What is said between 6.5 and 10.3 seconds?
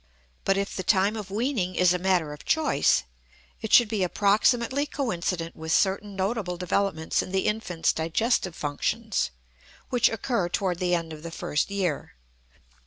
developments in the infant's digestive functions, which